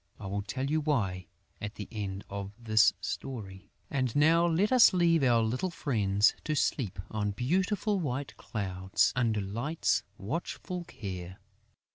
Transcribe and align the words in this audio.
I 0.19 0.25
will 0.25 0.41
tell 0.41 0.65
you 0.67 0.81
why 0.81 1.27
at 1.61 1.75
the 1.75 1.87
end 1.91 2.23
of 2.27 2.53
this 2.57 2.91
story. 3.01 3.69
And 3.91 4.15
now 4.15 4.47
let 4.47 4.71
us 4.71 4.93
leave 4.93 5.21
our 5.21 5.43
little 5.43 5.69
friends 5.69 6.33
to 6.43 6.55
sleep 6.55 6.97
on 7.11 7.33
beautiful 7.33 7.99
white 7.99 8.35
clouds 8.35 9.13
under 9.15 9.41
Light's 9.41 10.01
watchful 10.17 10.85
care. 10.85 11.37